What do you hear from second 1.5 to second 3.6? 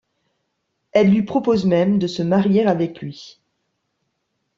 même de se marier avec lui.